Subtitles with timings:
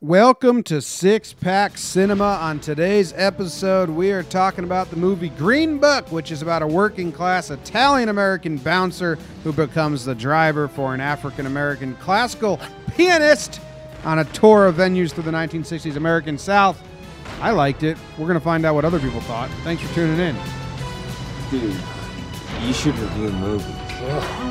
[0.00, 2.38] Welcome to Six Pack Cinema.
[2.40, 6.68] On today's episode, we are talking about the movie Green Book, which is about a
[6.68, 12.60] working class Italian American bouncer who becomes the driver for an African American classical
[12.96, 13.60] pianist
[14.04, 16.80] on a tour of venues through the 1960s American South.
[17.40, 17.98] I liked it.
[18.18, 19.50] We're going to find out what other people thought.
[19.64, 20.36] Thanks for tuning in.
[21.50, 21.76] Dude,
[22.62, 24.47] you should review movies.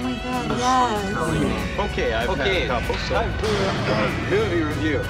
[0.47, 1.91] My god, yes.
[1.91, 2.95] Okay, I've Okay, had a couple.
[2.95, 5.01] So time for a movie review.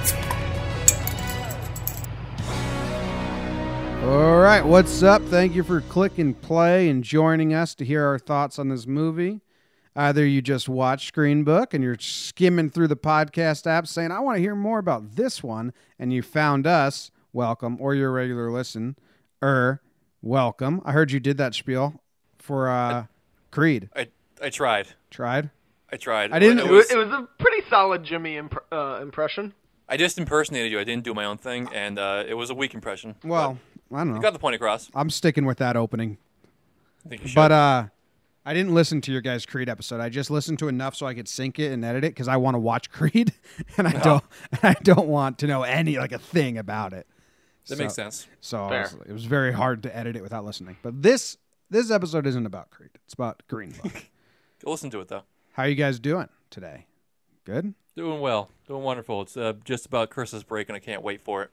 [4.10, 5.22] All right, what's up?
[5.26, 9.42] Thank you for clicking play and joining us to hear our thoughts on this movie.
[9.96, 14.20] Either you just watched Green Book and you're skimming through the podcast app saying, I
[14.22, 18.14] want to hear more about this one, and you found us, welcome, or you're a
[18.14, 18.96] regular listen,
[19.44, 19.82] er,
[20.24, 20.82] welcome.
[20.84, 22.02] I heard you did that spiel
[22.40, 23.06] for uh,
[23.52, 23.90] Creed.
[23.96, 24.08] I
[24.42, 24.88] I tried.
[25.12, 25.50] Tried?
[25.92, 26.32] I tried.
[26.32, 29.54] I didn't- It It was, was, it was a pretty solid Jimmy imp- uh, impression.
[29.90, 30.80] I just impersonated you.
[30.80, 33.16] I didn't do my own thing, and uh, it was a weak impression.
[33.24, 33.58] Well,
[33.94, 34.22] I don't But know.
[34.22, 34.90] got the point across.
[34.94, 36.18] I'm sticking with that opening.
[37.06, 37.36] I think you should.
[37.36, 37.86] But uh,
[38.46, 40.02] I didn't listen to your guys' Creed episode.
[40.02, 42.36] I just listened to enough so I could sync it and edit it because I
[42.36, 43.32] want to watch Creed,
[43.78, 44.24] and I don't.
[44.62, 47.08] I don't want to know any like a thing about it.
[47.68, 48.28] that so- makes sense.
[48.42, 48.82] So I Fair.
[48.82, 50.76] was- it was very hard to edit it without listening.
[50.82, 51.38] But this
[51.70, 52.90] this episode isn't about Creed.
[53.06, 54.06] It's about Green Book.
[54.68, 55.22] Go listen to it though.
[55.54, 56.88] How you guys doing today?
[57.46, 57.74] Good.
[57.96, 58.50] Doing well.
[58.68, 59.22] Doing wonderful.
[59.22, 61.52] It's uh, just about Christmas break, and I can't wait for it.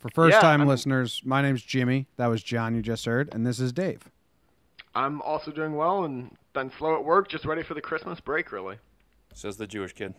[0.00, 2.08] For first time I'm- listeners, my name's Jimmy.
[2.16, 4.10] That was John you just heard, and this is Dave.
[4.96, 8.50] I'm also doing well and been slow at work, just ready for the Christmas break,
[8.50, 8.78] really.
[9.32, 10.14] Says the Jewish kid.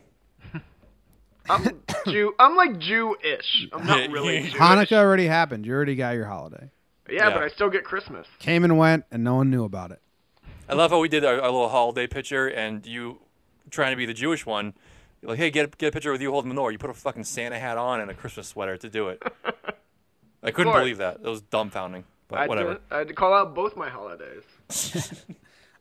[1.49, 2.33] I'm Jew.
[2.39, 3.67] I'm like Jew-ish.
[3.73, 4.53] I'm not really Jewish.
[4.57, 5.65] Hanukkah already happened.
[5.65, 6.71] You already got your holiday.
[7.09, 7.33] Yeah, Yeah.
[7.33, 8.25] but I still get Christmas.
[8.39, 9.99] Came and went, and no one knew about it.
[10.71, 13.19] I love how we did our, our little holiday picture, and you
[13.69, 14.73] trying to be the Jewish one.
[15.21, 16.71] You're like, hey, get a, get a picture with you holding the menorah.
[16.71, 19.21] You put a fucking Santa hat on and a Christmas sweater to do it.
[20.43, 20.81] I couldn't course.
[20.81, 21.17] believe that.
[21.23, 21.99] It was dumbfounding.
[21.99, 22.75] I But had, whatever.
[22.75, 24.43] to, I had to call out both my holidays.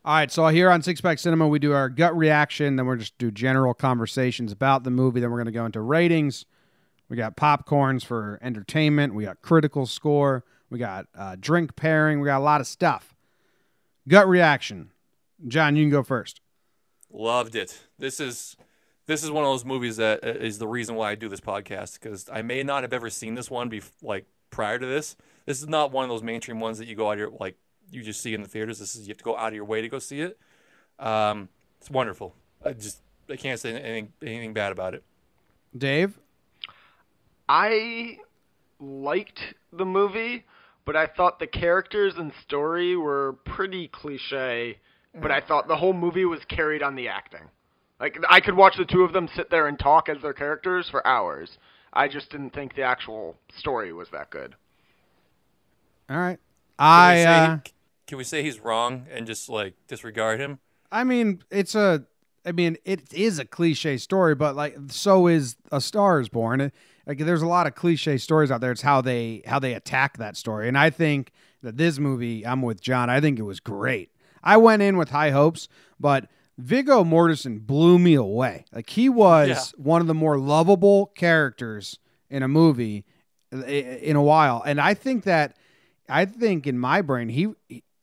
[0.03, 2.75] All right, so here on Six Pack Cinema, we do our gut reaction.
[2.75, 5.21] Then we're just do general conversations about the movie.
[5.21, 6.45] Then we're going to go into ratings.
[7.07, 9.13] We got popcorns for entertainment.
[9.15, 10.43] We got critical score.
[10.69, 12.19] We got uh, drink pairing.
[12.19, 13.15] We got a lot of stuff.
[14.07, 14.91] Gut reaction.
[15.47, 16.41] John, you can go first.
[17.11, 17.87] Loved it.
[17.99, 18.55] This is
[19.05, 21.99] this is one of those movies that uh, the reason why I do this podcast
[21.99, 25.15] because I may not have ever seen this one bef- like prior to this.
[25.45, 27.57] This is not one of those mainstream ones that you go out of your like
[27.91, 28.79] you just see in the theaters.
[28.79, 30.39] This is you have to go out of your way to go see it.
[30.99, 32.35] Um, it's wonderful.
[32.63, 35.03] I just I can't say anything anything bad about it.
[35.77, 36.19] Dave.
[37.49, 38.19] I
[38.79, 40.45] liked the movie,
[40.85, 44.77] but I thought the characters and story were pretty cliche.
[45.13, 47.49] But I thought the whole movie was carried on the acting.
[47.99, 50.87] Like I could watch the two of them sit there and talk as their characters
[50.89, 51.57] for hours.
[51.91, 54.55] I just didn't think the actual story was that good.
[56.09, 56.39] All right.
[56.79, 57.57] Can I we say, uh,
[58.07, 60.59] can we say he's wrong and just like disregard him?
[60.91, 62.05] I mean, it's a.
[62.43, 66.71] I mean, it is a cliche story, but like, so is A Star Is Born.
[67.07, 68.71] Like, there's a lot of cliche stories out there.
[68.71, 71.31] It's how they how they attack that story, and I think
[71.63, 73.09] that this movie, I'm with John.
[73.09, 74.11] I think it was great.
[74.43, 75.67] I went in with high hopes,
[75.99, 78.65] but Viggo Mortensen blew me away.
[78.73, 79.83] Like, he was Yeah.
[79.83, 83.05] one of the more lovable characters in a movie
[83.51, 85.55] in a while, and I think that
[86.07, 87.53] I think in my brain he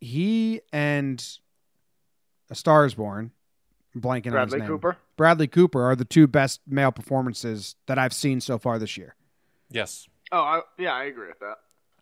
[0.00, 1.24] he and
[2.50, 3.32] A Star Is Born,
[3.96, 4.66] blanking on his name.
[4.68, 4.96] Cooper.
[5.18, 9.14] Bradley Cooper are the two best male performances that I've seen so far this year.
[9.70, 11.56] Yes, Oh, I, yeah, I agree with that.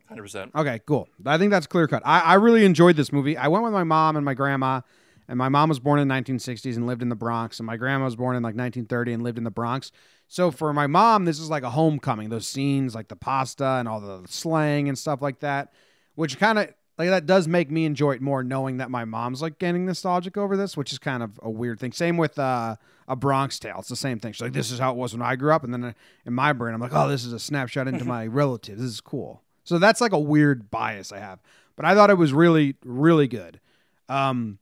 [0.08, 0.50] hundred percent.
[0.54, 1.08] Okay, cool.
[1.24, 2.02] I think that's clear cut.
[2.04, 3.36] I, I really enjoyed this movie.
[3.36, 4.80] I went with my mom and my grandma,
[5.28, 7.76] and my mom was born in the 1960s and lived in the Bronx, and my
[7.76, 9.90] grandma was born in like 1930 and lived in the Bronx.
[10.28, 12.28] So for my mom, this is like a homecoming.
[12.30, 15.72] Those scenes, like the pasta and all the slang and stuff like that,
[16.16, 19.40] which kind of like that does make me enjoy it more, knowing that my mom's
[19.40, 21.92] like getting nostalgic over this, which is kind of a weird thing.
[21.92, 22.74] Same with uh,
[23.08, 23.76] a Bronx Tale.
[23.78, 24.32] It's the same thing.
[24.32, 25.92] She's like, "This is how it was when I grew up," and then uh,
[26.24, 28.80] in my brain, I'm like, "Oh, this is a snapshot into my relatives.
[28.80, 31.40] This is cool." So that's like a weird bias I have.
[31.76, 33.60] But I thought it was really, really good.
[34.08, 34.58] Um,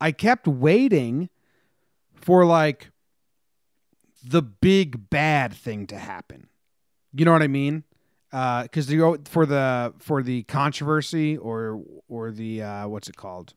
[0.00, 1.28] I kept waiting
[2.14, 2.90] for like
[4.24, 6.48] the big bad thing to happen.
[7.12, 7.84] You know what I mean?
[8.30, 13.54] Because the for the for the controversy or or the uh, what's it called?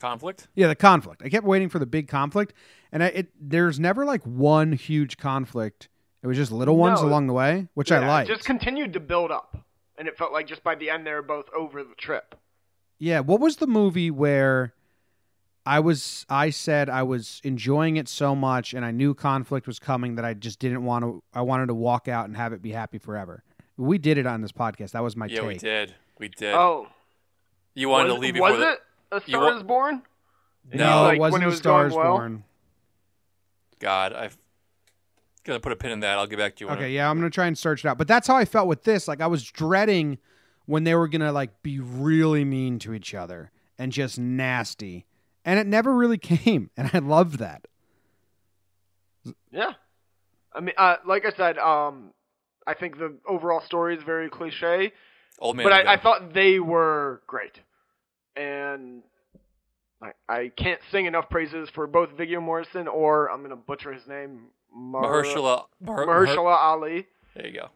[0.00, 0.48] Conflict.
[0.54, 1.22] Yeah, the conflict.
[1.24, 2.52] I kept waiting for the big conflict,
[2.92, 5.88] and I, it there's never like one huge conflict.
[6.22, 7.08] It was just little ones No.
[7.08, 8.28] along the way, which I Yeah, it liked.
[8.28, 9.56] Just continued to build up,
[9.96, 12.34] and it felt like just by the end they were both over the trip.
[12.98, 14.74] Yeah, what was the movie where
[15.66, 19.78] I was I said I was enjoying it so much and I knew conflict was
[19.78, 22.62] coming that I just didn't want to I wanted to walk out and have it
[22.62, 23.42] be happy forever.
[23.76, 24.92] We did it on this podcast.
[24.92, 25.48] That was my yeah, take.
[25.48, 25.94] we did.
[26.18, 26.54] We did.
[26.54, 26.86] Oh,
[27.74, 28.78] you wanted was, to leave before was the, it
[29.12, 30.02] A Star wa- is Born?
[30.72, 32.16] No, like, it wasn't it the was Stars going well?
[32.18, 32.44] Born.
[33.78, 34.30] God, I'm
[35.44, 36.18] gonna put a pin in that.
[36.18, 36.70] I'll get back to you.
[36.70, 36.94] on Okay, it.
[36.94, 37.98] yeah, I'm gonna try and search it out.
[37.98, 39.06] But that's how I felt with this.
[39.06, 40.18] Like I was dreading
[40.66, 45.06] when they were gonna like be really mean to each other and just nasty,
[45.44, 47.66] and it never really came, and I loved that.
[49.50, 49.72] Yeah.
[50.54, 52.12] I mean, uh, like I said, um,
[52.66, 54.92] I think the overall story is very cliche,
[55.38, 55.64] Old man.
[55.64, 57.60] but I, I thought they were great,
[58.36, 59.02] and
[60.02, 64.06] I, I can't sing enough praises for both Viggo Morrison or I'm gonna butcher his
[64.06, 65.64] name, Mar- Mahershala.
[65.80, 67.06] Maher- Maher- Mahershala Ali.
[67.34, 67.68] There you go.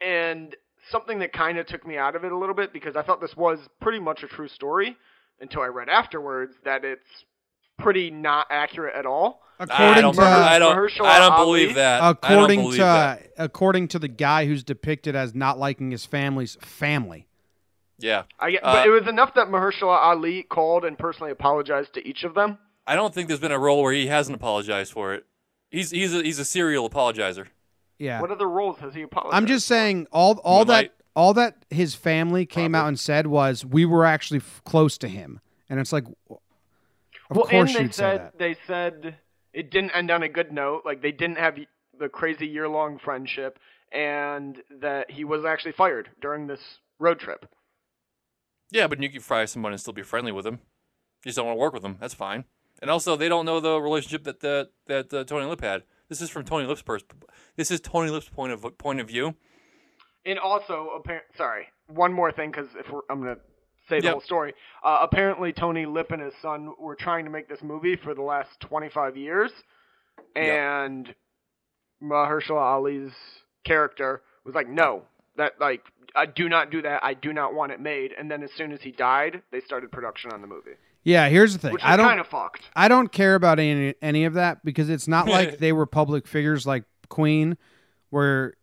[0.00, 0.54] and
[0.90, 3.20] something that kind of took me out of it a little bit because I thought
[3.20, 4.96] this was pretty much a true story
[5.40, 7.24] until I read afterwards that it's
[7.78, 9.40] pretty not accurate at all.
[9.58, 10.14] I According don't.
[10.16, 10.76] to I don't.
[10.76, 11.44] Mahershala I don't Ali?
[11.62, 12.02] believe that.
[12.02, 13.28] I don't according believe to that.
[13.38, 17.26] according to the guy who's depicted as not liking his family's family.
[17.98, 18.24] Yeah.
[18.38, 22.06] I get, Uh, but it was enough that Mahershala Ali called and personally apologized to
[22.06, 22.58] each of them.
[22.86, 25.24] I don't think there's been a role where he hasn't apologized for it.
[25.70, 27.46] He's he's a, he's a serial apologizer.
[27.98, 29.36] Yeah, What other roles has he apologized?
[29.36, 33.64] I'm just saying all all that all that his family came out and said was
[33.64, 36.38] we were actually f- close to him, and it's like, of
[37.30, 38.38] well, course and they you'd say that.
[38.38, 39.16] they said
[39.52, 40.82] it didn't end on a good note.
[40.84, 41.56] Like they didn't have
[41.98, 43.58] the crazy year long friendship,
[43.92, 46.60] and that he was actually fired during this
[46.98, 47.46] road trip.
[48.70, 50.54] Yeah, but you can fry someone and still be friendly with them.
[51.24, 51.96] You just don't want to work with them.
[52.00, 52.44] That's fine.
[52.82, 55.84] And also, they don't know the relationship that the, that uh, Tony Lip had.
[56.08, 57.04] This is from Tony Lip's pers-
[57.56, 59.34] This is Tony Lip's point of point of view.
[60.26, 63.36] And also, appar- sorry, one more thing because if we're, I'm gonna
[63.88, 64.12] say the Yep.
[64.12, 64.54] whole story.
[64.82, 68.22] Uh, apparently, Tony Lip and his son were trying to make this movie for the
[68.22, 69.50] last 25 years,
[70.36, 71.14] and
[72.02, 73.12] Mahershala Ali's
[73.64, 75.04] character was like, "No,
[75.36, 75.82] that like
[76.14, 77.04] I do not do that.
[77.04, 79.90] I do not want it made." And then as soon as he died, they started
[79.92, 81.72] production on the movie, Yeah, here's the thing.
[81.72, 82.62] which I is don't kind of fucked.
[82.76, 86.26] I don't care about any any of that because it's not like they were public
[86.26, 87.56] figures like Queen,
[88.10, 88.54] where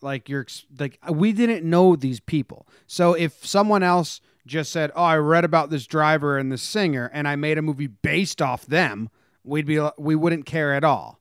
[0.00, 0.46] like you're
[0.78, 2.66] like we didn't know these people.
[2.86, 7.10] So if someone else just said, "Oh, I read about this driver and this singer,
[7.12, 9.08] and I made a movie based off them,"
[9.42, 11.18] we'd be we wouldn't care at all.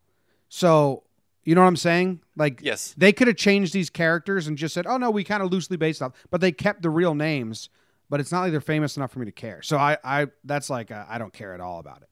[0.50, 1.04] So
[1.44, 2.22] you know what I'm saying?
[2.36, 2.94] Like Yes.
[2.98, 5.78] they could have changed these characters and just said, "Oh no, we kind of loosely
[5.78, 7.70] based off," but they kept the real names.
[8.10, 9.62] But it's not like they're famous enough for me to care.
[9.64, 12.10] So I, I that's like uh, I don't care at all about it.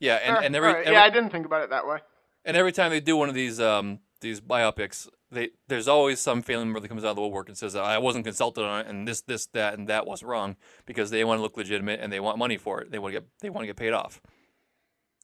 [0.00, 1.98] Yeah, and, Sure, and every, alright, every yeah, I didn't think about it that way.
[2.44, 6.42] and every time they do one of these um these biopics, they there's always some
[6.42, 8.86] family member that comes out of the woodwork and says, "I wasn't consulted on it,
[8.88, 10.56] and this, this, that, and that was wrong,"
[10.86, 12.90] because they want to look legitimate and they want money for it.
[12.90, 14.20] They want to get they want to get paid off.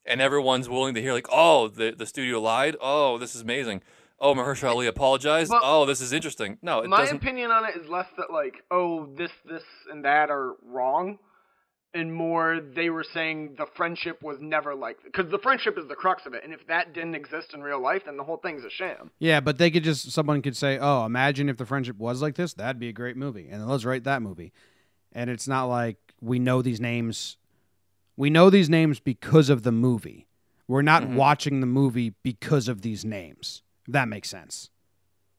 [0.04, 2.76] And everyone's willing to hear like, "Oh, the the studio lied.
[2.80, 3.82] Oh, this is amazing.
[4.18, 5.50] Oh, Mahershala Ali apologized.
[5.50, 7.16] Well, oh, this is interesting." No, it My doesn't.
[7.18, 11.18] opinion on it is less that like, oh, this, this, and that are wrong,
[11.94, 15.94] and more they were saying the friendship was never like because the friendship is the
[15.94, 18.64] crux of it, and if that didn't exist in real life, then the whole thing's
[18.64, 19.12] a sham.
[19.20, 22.34] Yeah, but they could just someone could say, "Oh, imagine if the friendship was like
[22.34, 22.54] this.
[22.54, 24.52] That'd be a great movie." And let's write that movie.
[25.12, 27.36] And it's not like we know these names.
[28.16, 30.26] We know these names because of the movie.
[30.68, 31.14] We're not Mhm.
[31.16, 33.62] watching the movie because of these names.
[33.86, 34.70] If that makes sense.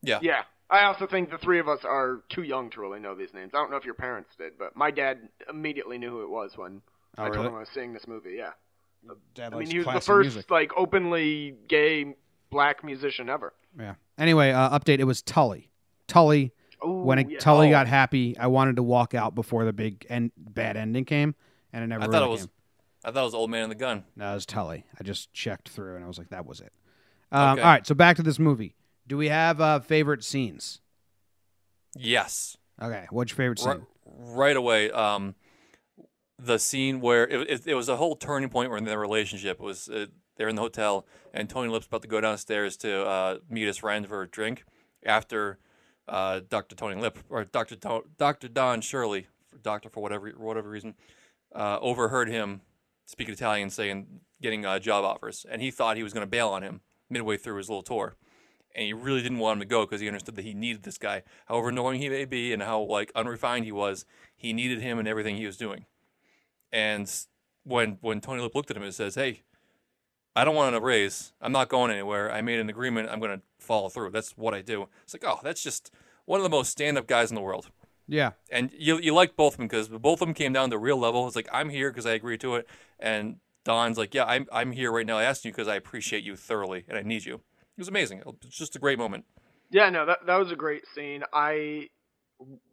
[0.01, 0.19] yeah.
[0.21, 0.43] Yeah.
[0.69, 3.51] I also think the three of us are too young to really know these names.
[3.53, 6.57] I don't know if your parents did, but my dad immediately knew who it was
[6.57, 6.81] when
[7.18, 7.47] Oh, I told really?
[7.49, 8.33] him I was seeing this movie.
[8.37, 8.51] Yeah.
[9.35, 10.49] Dad I mean, he was the first music.
[10.49, 12.15] like openly gay
[12.49, 13.53] black musician ever.
[13.80, 13.95] Yeah.
[14.18, 14.99] Anyway, uh, update.
[14.99, 15.69] It was Tully.
[16.07, 16.51] Tully.
[16.85, 17.39] Ooh, when it, yeah.
[17.39, 17.71] Tully Oh.
[17.71, 21.35] got happy, I wanted to walk out before the big and bad ending came,
[21.71, 22.39] and it never I really thought it was.
[22.42, 22.49] came.
[23.04, 24.06] I thought it was Old Man and the Gun.
[24.16, 24.86] No, it was Tully.
[25.00, 26.72] I just checked through and I was like, that was it.
[27.31, 27.62] Um, Okay.
[27.62, 28.76] All right, so back to this movie.
[29.07, 30.80] Do we have uh, favorite scenes?
[31.95, 32.57] Yes.
[32.81, 33.86] Okay, what's your favorite scene?
[34.06, 34.92] right away.
[34.92, 35.36] Um,
[36.40, 39.60] the scene where it, it, it was a whole turning point in their relationship.
[39.60, 40.07] It was uh,
[40.38, 43.78] they're in the hotel and Tony Lip's about to go downstairs to uh, meet his
[43.78, 44.66] friend for a drink
[45.06, 45.57] after
[46.07, 46.76] uh, Dr.
[46.76, 47.76] Tony Lip or Dr.
[47.78, 48.48] To- Dr.
[48.50, 49.28] Don Shirley,
[49.62, 50.95] doctor for whatever whatever reason,
[51.56, 52.62] uh, overheard him
[53.06, 56.50] speak Italian, saying getting uh, job offers, and he thought he was going to bail
[56.50, 58.16] on him midway through his little tour
[58.76, 60.98] and he really didn't want him to go because he understood that he needed this
[60.98, 61.24] guy.
[61.45, 64.06] However annoying he may be and how like unrefined he was,
[64.36, 65.86] he needed him and everything he was doing.
[66.72, 67.12] And
[67.64, 69.42] when when Tony Lip looked at him and says, "Hey,
[70.36, 71.33] I don't want a raise.
[71.40, 72.31] I'm not going anywhere.
[72.31, 73.10] I made an agreement.
[73.10, 74.10] I'm going to follow through.
[74.10, 75.92] That's what I do." It's like, oh, that's just
[76.26, 77.69] one of the most stand-up guys in the world.
[78.07, 78.31] Yeah.
[78.52, 80.98] and you you liked both of them because both of them came down to real
[80.98, 81.26] level.
[81.28, 82.68] It's like I'm here because I agree to it,
[83.00, 85.18] and Don's like, yeah, I'm I'm here right now.
[85.18, 87.36] I asked you because I appreciate you thoroughly and I need you.
[87.36, 88.22] It was amazing.
[88.45, 89.26] It's just a great moment.
[89.72, 91.24] Yeah, no, that that was a great scene.
[91.33, 91.90] I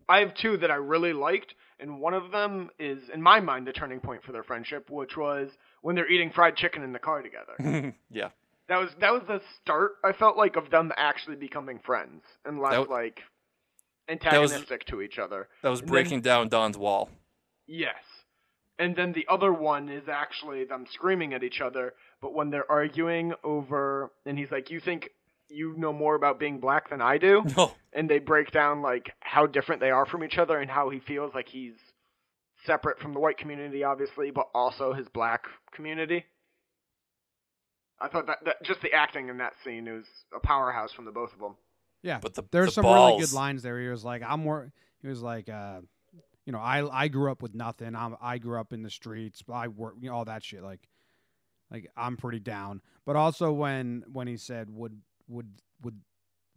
[0.08, 3.66] I have two that I really liked, and one of them is in my mind
[3.66, 5.50] the turning point for their friendship, which was
[5.82, 7.94] when they're eating fried chicken in the car together.
[8.10, 8.30] yeah,
[8.68, 12.60] that was that was the start I felt like of them actually becoming friends and
[12.60, 13.14] less That w-
[14.10, 15.48] like was- antagonistic to each other.
[15.62, 17.10] that was And then- breaking down Don's wall.
[17.66, 18.02] Yes.
[18.78, 22.70] And then the other one is actually them screaming at each other, but when they're
[22.70, 25.10] arguing over and he's like, "You think
[25.48, 29.14] you know more about being black than I do?" No, and they break down like
[29.20, 31.74] how different they are from each other and how he feels like he's
[32.64, 36.24] separate from the white community obviously, but also his black community.
[38.00, 41.10] I thought that, that just the acting in that scene was a powerhouse from the
[41.12, 41.56] both of them.
[42.02, 42.18] Yeah.
[42.20, 43.12] but the There's the some balls.
[43.12, 43.80] really good lines there.
[43.80, 45.80] He was like, "I'm more." He was like, uh,
[46.46, 47.94] "You know, I I grew up with nothing.
[47.94, 49.42] I'm I grew up in the streets.
[49.52, 50.62] I work, you know, all that shit.
[50.62, 50.88] Like,
[51.70, 55.48] like I'm pretty down." But also when when he said, "Would would
[55.82, 56.00] would,"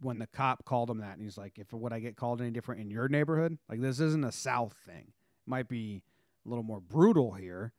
[0.00, 2.50] when the cop called him that, and he's like, "If would I get called any
[2.50, 3.58] different in your neighborhood?
[3.68, 5.12] Like this isn't a South thing.
[5.46, 6.02] Might be
[6.44, 7.72] a little more brutal here,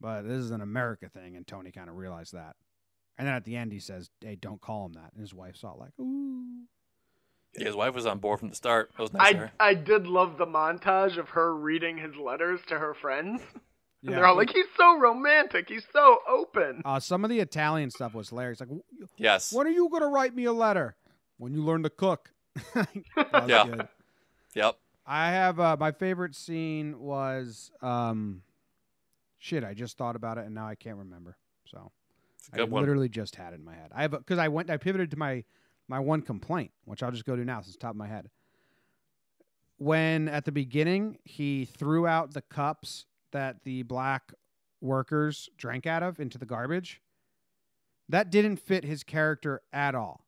[0.00, 2.56] but this is an America thing." And Tony kind of realized that.
[3.16, 5.56] And then at the end, he says, "Hey, don't call him that." And his wife
[5.56, 6.66] saw it like, "Ooh."
[7.60, 8.90] Yeah, his wife was on board from the start.
[8.96, 9.34] That was nice.
[9.60, 9.70] I.
[9.70, 13.40] I did love the montage of her reading his letters to her friends.
[14.00, 14.16] And Yeah.
[14.18, 15.68] they're all like, "He's so romantic.
[15.68, 18.60] He's so open." Uh, some of the Italian stuff was hilarious.
[18.60, 18.68] Like,
[19.16, 19.52] Yes.
[19.52, 20.94] when are you going to write me a letter?
[21.36, 22.30] When you learn to cook.
[23.48, 23.66] Yeah.
[23.66, 23.88] good.
[24.54, 24.76] Yep.
[25.04, 28.42] I have uh, my favorite scene was um,
[29.38, 29.64] shit.
[29.64, 31.36] I just thought about it and now I can't remember.
[31.66, 31.90] So
[32.38, 32.82] It's a I good one.
[32.82, 33.90] literally just had it in my head.
[33.92, 34.70] I have because I went.
[34.70, 35.42] I pivoted to my
[35.88, 38.30] my one complaint, which I'll just go to now since top of my head.
[39.78, 44.32] When at the beginning he threw out the cups that the black
[44.80, 47.00] workers drank out of into the garbage,
[48.08, 50.24] that didn't fit his character at all.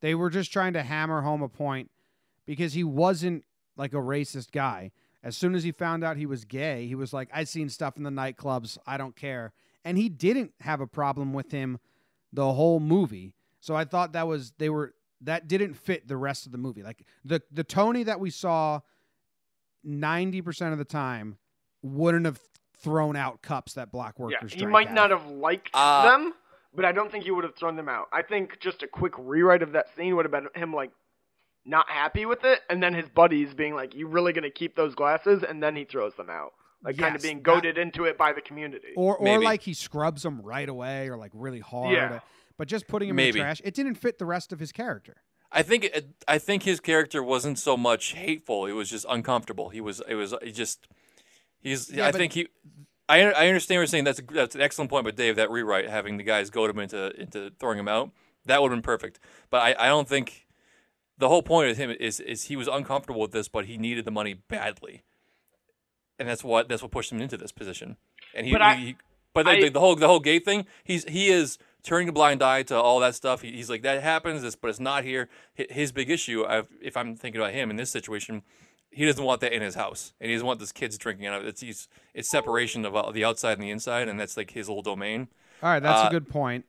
[0.00, 1.90] They were just trying to hammer home a point
[2.46, 3.44] because he wasn't
[3.76, 4.92] like a racist guy.
[5.22, 7.96] As soon as he found out he was gay, he was like, I've seen stuff
[7.96, 8.78] in the nightclubs.
[8.86, 9.52] I don't care.
[9.84, 11.78] And he didn't have a problem with him
[12.32, 13.34] the whole movie.
[13.66, 16.84] So I thought that was, they were, that didn't fit the rest of the movie.
[16.84, 18.78] Like the, the Tony that we saw
[19.84, 21.36] 90% of the time
[21.82, 22.40] wouldn't have
[22.78, 25.70] thrown out cups that black workers Yeah, workers he drank might out not have liked
[25.74, 26.32] Uh, them,
[26.76, 28.06] but I don't think he would have thrown them out.
[28.12, 30.92] I think just a quick rewrite of that scene would have been him like
[31.64, 34.94] not happy with it, and then his buddies being like, "You really gonna keep those
[34.94, 36.52] glasses?" And then he throws them out,
[36.84, 38.92] like kind of being that- goaded into it by the community.
[38.96, 39.44] Or, or Maybe.
[39.44, 41.92] like he scrubs them right away or like really hard.
[41.92, 42.20] Yeah.
[42.58, 45.16] But just putting him in the trash, it didn't fit the rest of his character.
[45.52, 48.66] I think uh, I think his character wasn't so much hateful.
[48.66, 49.68] It was just uncomfortable.
[49.68, 50.88] He was it was he just
[51.60, 52.48] he's Yeah, I think he
[53.08, 54.04] I I understand what you're saying.
[54.04, 55.04] That's a, that's an excellent point.
[55.04, 58.10] But Dave, that rewrite having the guys goad him into into throwing him out
[58.46, 59.20] that would have been perfect.
[59.50, 60.46] But I, I don't think
[61.18, 64.04] the whole point of him is is he was uncomfortable with this, but he needed
[64.04, 65.02] the money badly,
[66.18, 67.96] and that's what that's what pushed him into this position.
[68.34, 68.96] And he But I- he,
[69.34, 72.12] but the, I- the, the whole the whole gay thing, he's he is turning a
[72.12, 73.42] blind eye to all that stuff.
[73.42, 75.28] He, he's like that happens, this, but it's not here.
[75.54, 78.42] His big issue, I've, if I'm thinking about him in this situation,
[78.90, 81.40] he doesn't want that in his house, and he doesn't want this kids drinking out
[81.40, 81.48] of it.
[81.48, 84.68] It's he's, it's separation of uh, the outside and the inside, and that's like his
[84.68, 85.28] little domain.
[85.62, 86.64] All right, that's Uh, a good point.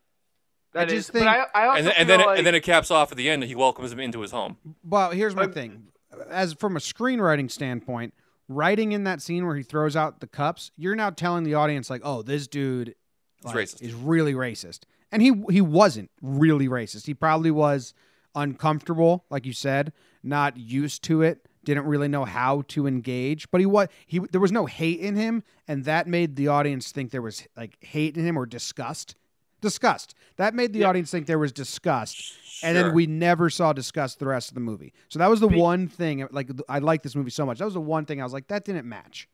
[0.73, 2.47] That I is, just think- but I, I also And then, and then like, and
[2.47, 3.43] then it caps off at the end.
[3.43, 4.57] He welcomes him into his home.
[4.83, 5.87] Well, here's my thing.
[6.29, 8.13] As from a screenwriting standpoint,
[8.49, 11.89] writing in that scene where he throws out the cups, you're now telling the audience
[11.89, 12.95] like, "Oh, this dude
[13.43, 13.81] like, racist.
[13.81, 17.05] is really racist." And he he wasn't really racist.
[17.05, 17.93] He probably was
[18.35, 23.59] uncomfortable, like you said, not used to it, didn't really know how to engage, but
[23.59, 27.11] he was he there was no hate in him and that made the audience think
[27.11, 29.15] there was like hate in him or disgust.
[29.59, 30.13] Disgust.
[30.35, 30.89] That made the Yeah.
[30.89, 32.33] audience think there was disgust
[32.63, 34.93] and then we never saw disgust the rest of the movie.
[35.09, 36.27] So that was the one thing.
[36.31, 37.57] Like I like this movie so much.
[37.59, 39.27] That was the one thing I was like, that didn't match.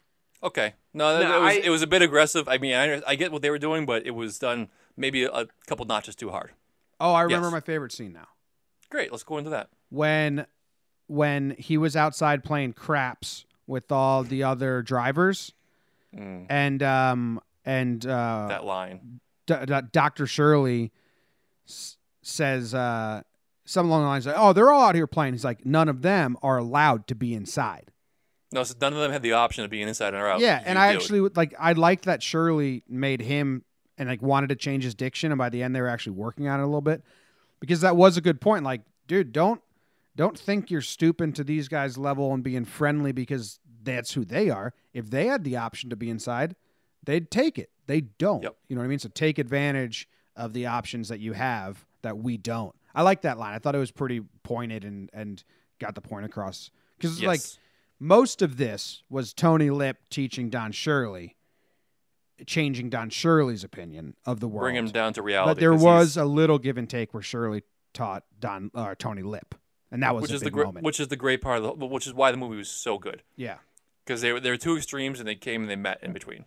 [0.44, 2.48] Okay, no, No, it was I- it was a bit aggressive.
[2.50, 5.32] I mean, I, I get what they were doing, but it was done maybe a,
[5.32, 6.52] a couple notches too hard.
[7.00, 7.54] Oh, I remember Yes.
[7.54, 8.28] my favorite scene now.
[8.90, 9.70] Great, let's go into that.
[9.90, 10.46] When
[11.08, 15.54] when he was outside playing craps with all the other drivers,
[16.16, 19.20] Mm, and um and uh, that line.
[19.48, 20.28] D- D- Dr.
[20.28, 20.92] Shirley
[21.68, 23.22] s- says uh,
[23.66, 26.02] something along the lines of, "Oh, they're all out here playing." He's like, "None of
[26.04, 27.92] them are allowed to be inside."
[28.54, 30.40] No, so none of them had the option of being inside or out.
[30.40, 31.02] Yeah, You and I do it.
[31.02, 33.64] actually like I liked that Shirley made him
[33.98, 36.48] and like wanted to change his diction, and by the end they were actually working
[36.48, 37.04] on it a little bit
[37.60, 38.64] because that was a good point.
[38.64, 39.62] Like, dude, don't
[40.16, 44.50] don't think you're stooping to these guys' level and being friendly because that's who they
[44.50, 44.74] are.
[44.94, 46.56] If they had the option to be inside,
[47.04, 47.70] they'd take it.
[47.88, 48.44] They don't.
[48.44, 48.56] Yep.
[48.70, 49.00] You know what I mean?
[49.00, 52.74] So take advantage of the options that you have that we don't.
[52.96, 53.54] I like that line.
[53.54, 55.44] I thought it was pretty pointed and and
[55.80, 56.70] got the point across.
[56.98, 57.28] Because Yes.
[57.28, 57.42] like
[58.04, 61.38] most of this was Tony Lip teaching Don Shirley,
[62.46, 64.66] changing Don Shirley's opinion of the world.
[64.66, 65.50] bring him down to reality.
[65.52, 69.22] But there was he's- a little give and take where Shirley taught Don uh, Tony
[69.22, 69.56] Lip,
[69.90, 70.86] and that was which a is the big great, moment.
[70.86, 73.24] which is the great part of the, which is why the movie was so good
[73.38, 73.58] yeah,
[74.06, 76.44] because they were they were two extremes and they came and they met in between.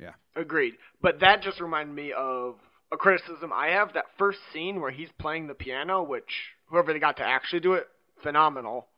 [0.00, 0.74] Yeah, agreed.
[1.00, 2.56] But that just reminded me of
[2.90, 3.92] a criticism I have.
[3.92, 7.74] That first scene where he's playing the piano, which whoever they got to actually do
[7.74, 7.86] it,
[8.22, 8.88] phenomenal.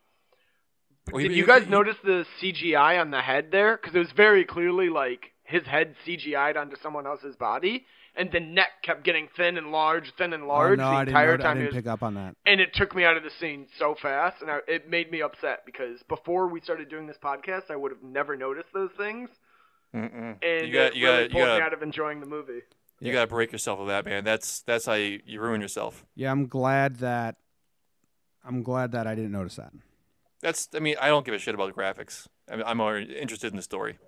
[1.12, 3.76] Well, Did he- you guys he- notice the CGI on the head there?
[3.76, 8.40] Because it was very clearly like his head CGI'd onto someone else's body, and the
[8.40, 11.38] neck kept getting thin and large, thin and Oh, large no, the I didn't, entire
[11.38, 11.56] know- I time.
[11.56, 12.36] he didn't was, pick up on that.
[12.46, 15.22] and it took me out of the scene so fast, and I, it made me
[15.22, 19.30] upset because before we started doing this podcast, I would have never noticed those things,
[19.94, 20.36] Mm-mm.
[20.42, 22.26] and you got it you really got you pulled me got out of enjoying the
[22.26, 22.60] movie.
[23.00, 24.24] you got to break yourself of that man.
[24.24, 26.04] That's that's how you, you ruin yourself.
[26.14, 27.36] Yeah, I'm glad that
[28.44, 29.72] I'm glad that I didn't notice that.
[30.40, 32.26] That's I mean I don't give a shit about the graphics.
[32.50, 33.98] I mean, I'm more interested in the story.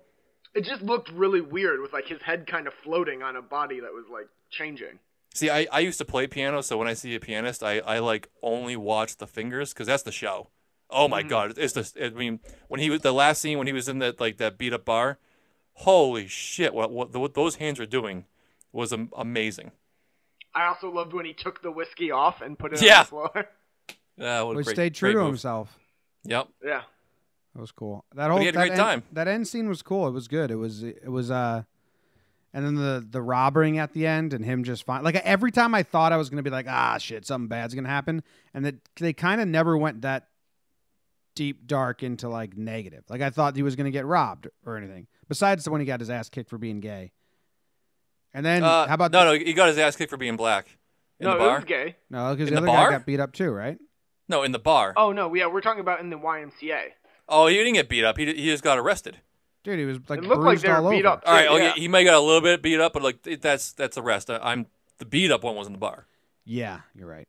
[0.53, 3.79] It just looked really weird with like his head kind of floating on a body
[3.79, 4.99] that was like changing.
[5.33, 7.99] See, I, I used to play piano, so when I see a pianist, I, I
[7.99, 10.49] like only watch the fingers because that's the show.
[10.89, 11.29] Oh my mm-hmm.
[11.29, 13.99] god, it's the I mean when he was the last scene when he was in
[13.99, 15.19] that like that beat up bar,
[15.73, 16.73] holy shit!
[16.73, 18.25] What what, what those hands were doing
[18.73, 19.71] was amazing.
[20.53, 22.99] I also loved when he took the whiskey off and put it Yeah.
[22.99, 23.45] on the floor.
[24.17, 25.29] Yeah, what He stayed true great to move.
[25.29, 25.79] himself.
[26.25, 26.47] Yep.
[26.63, 26.81] yeah.
[27.55, 28.05] That was cool.
[28.15, 29.03] That whole he had a that great end, time.
[29.11, 30.07] That end scene was cool.
[30.07, 30.51] It was good.
[30.51, 31.63] It was it was uh
[32.53, 35.03] and then the the robbing at the end and him just fine.
[35.03, 37.89] Like every time I thought I was gonna be like, ah shit, something bad's gonna
[37.89, 38.23] happen,
[38.53, 40.27] and that they kind of never went that
[41.35, 43.03] deep dark into like negative.
[43.09, 45.07] Like I thought he was gonna get robbed or anything.
[45.27, 47.11] Besides the when he got his ass kicked for being gay.
[48.33, 49.45] And then Uh, how about no the, no?
[49.45, 50.67] He got his ass kicked for being black
[51.19, 51.49] in no, the bar.
[51.49, 51.95] it was gay.
[52.09, 53.77] no because the the other guy got beat up too, right?
[54.31, 54.93] No, in the bar.
[54.97, 56.81] Oh, Oh no, yeah, we're talking about in the YMCA.
[57.29, 58.17] Oh, he didn't get beat up.
[58.17, 59.17] He he just got arrested.
[59.63, 61.17] Dude, he was like It looked like they were all beat over.
[61.17, 61.23] up.
[61.25, 61.73] All right, okay, yeah.
[61.75, 64.29] he might got a little bit beat up, but like that's that's the rest.
[64.31, 64.65] I, I'm
[64.97, 66.07] the beat up one was in the bar.
[66.45, 67.27] Yeah, you're right.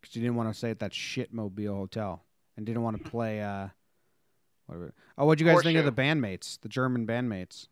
[0.00, 2.22] Because you didn't want to stay at that shit mobile hotel
[2.56, 3.42] and didn't want to play.
[3.42, 3.68] uh
[4.66, 4.94] whatever.
[5.18, 7.68] Oh, what'd you guys think of the bandmates, the German bandmates?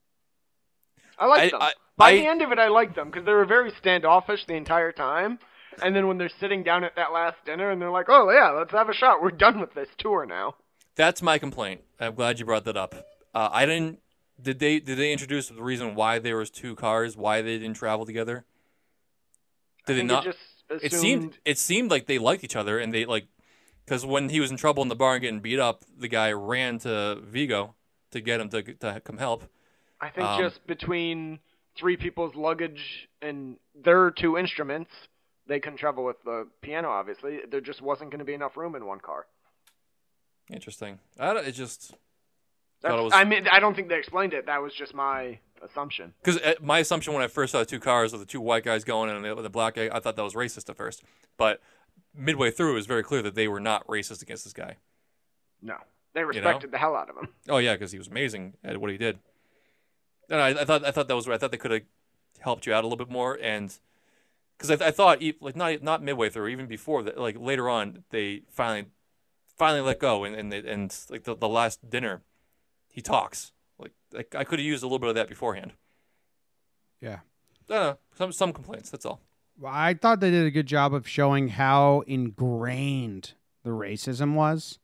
[1.18, 1.62] I liked I- them.
[1.62, 4.44] I- By I- the end of it, I liked them because they were very standoffish
[4.46, 5.38] the entire time.
[5.82, 8.50] And then when they're sitting down at that last dinner and they're like, "Oh yeah,
[8.50, 9.22] let's have a shot.
[9.22, 10.56] We're done with this tour now."
[10.94, 11.82] That's my complaint.
[11.98, 12.94] I'm glad you brought that up.
[13.34, 14.00] Uh, I didn't.
[14.40, 17.16] Did they did they introduce the reason why there was two cars?
[17.16, 18.44] Why they didn't travel together?
[19.86, 20.26] Did they not?
[20.26, 20.34] It,
[20.70, 23.26] just It seemed it seemed like they liked each other, and they like
[23.84, 26.32] because when he was in trouble in the bar and getting beat up, the guy
[26.32, 27.74] ran to Viggo
[28.10, 29.44] to get him to to come help.
[30.00, 31.38] I think um, just between
[31.78, 34.90] three people's luggage and their two instruments,
[35.46, 36.88] they couldn't travel with the piano.
[36.88, 39.26] Obviously, there just wasn't going to be enough room in one car.
[40.50, 40.98] Interesting.
[41.18, 41.94] I don't, it just
[42.82, 44.46] Thought it was- I mean, I don't think they explained it.
[44.46, 46.12] That was just my assumption.
[46.22, 48.64] because uh, my assumption when I first saw the two cars with the two white
[48.64, 51.02] guys going and the, the black guy, I thought that was racist at first,
[51.36, 51.60] but
[52.14, 54.76] midway through, it was very clear that they were not racist against this guy.
[55.62, 55.76] No,
[56.14, 57.28] they respected the hell out of him.
[57.48, 59.20] Oh yeah, because he was amazing at what he did.
[60.28, 61.82] And I, I thought I thought that was I thought they could have
[62.40, 63.72] helped you out a little bit more, and
[64.56, 68.04] because I, I thought like not not midway through, even before that, like later on,
[68.10, 68.86] they finally
[69.56, 72.22] finally let go, and and they, and like the, the last dinner,
[72.90, 73.52] he talks.
[73.78, 75.72] Like, like I could have used a little bit of that beforehand.
[77.00, 77.20] Yeah.
[77.68, 78.90] I don't know, some some complaints.
[78.90, 79.20] That's all.
[79.58, 84.78] Well, I thought they did a good job of showing how ingrained the racism was.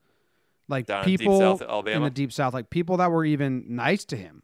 [0.69, 4.05] Like Down in people South in the deep south, like people that were even nice
[4.07, 4.43] to him,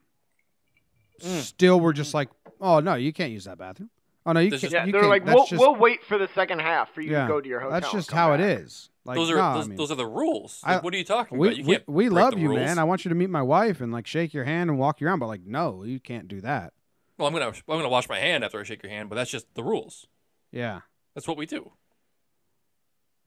[1.21, 1.41] mm.
[1.41, 2.31] still were just like,
[2.63, 3.91] "Oh no, you can't use that bathroom.
[4.27, 4.63] Oh no, you can't.
[4.73, 5.11] Yeah, you they're can't.
[5.11, 7.49] like, we'll just, we'll wait for the second half for you yeah, to go to
[7.49, 7.81] your hotel.
[7.81, 8.41] That's just how back.
[8.41, 8.89] it is.
[9.05, 10.61] Like those are no, I those, mean, those are the rules.
[10.65, 11.59] I- what are you talking we, about?
[11.59, 12.61] You we, we love you, rules.
[12.61, 12.79] man.
[12.79, 15.07] I want you to meet my wife and like shake your hand and walk you
[15.07, 16.73] around, but like, no, you can't do that.
[17.19, 19.31] well, I'm gonna I'm gonna wash my hand after I shake your hand, but that's
[19.31, 20.07] just the rules.
[20.51, 20.81] Yeah,
[21.15, 21.73] That's what we do.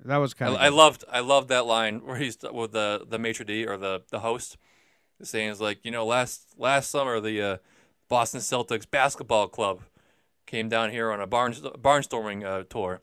[0.04, 0.62] that was I, kind of.
[0.62, 4.02] I loved I loved that line where he's with the the maitre d or the
[4.10, 4.58] the host
[5.22, 7.58] saying is like you know last last summer the uh,
[8.10, 9.82] Boston Celtics basketball club
[10.48, 13.02] came down here on a barn barnstorming uh, tour.